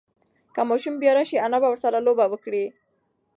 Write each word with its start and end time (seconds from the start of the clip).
که 0.53 0.61
ماشوم 0.69 0.95
بیا 1.01 1.11
راشي، 1.17 1.37
انا 1.45 1.57
به 1.61 1.67
ورسره 1.71 1.99
لوبه 2.05 2.25
وکړي. 2.29 2.65